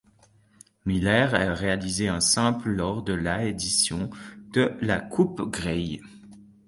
Miller 0.83 1.29
a 1.35 1.53
réalisé 1.53 2.07
un 2.07 2.21
simple 2.21 2.69
lors 2.69 3.03
de 3.03 3.13
la 3.13 3.43
édition 3.45 4.09
de 4.51 4.75
la 4.81 4.99
Coupe 4.99 5.43
Grey. 5.51 5.99